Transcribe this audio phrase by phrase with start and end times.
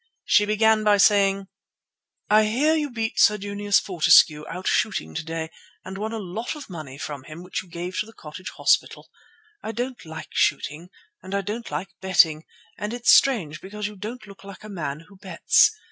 [0.25, 1.45] She began by saying:
[2.27, 5.51] "I hear you beat Sir Junius Fortescue out shooting to day,
[5.85, 9.11] and won a lot of money from him which you gave to the Cottage Hospital.
[9.61, 10.89] I don't like shooting,
[11.21, 12.45] and I don't like betting;
[12.79, 15.71] and it's strange, because you don't look like a man who bets.